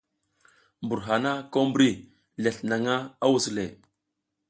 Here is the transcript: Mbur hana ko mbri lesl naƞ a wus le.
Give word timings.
Mbur 0.83 0.99
hana 1.07 1.31
ko 1.51 1.59
mbri 1.69 1.89
lesl 2.41 2.63
naƞ 2.69 2.93
a 3.23 3.25
wus 3.31 3.45
le. 3.55 3.65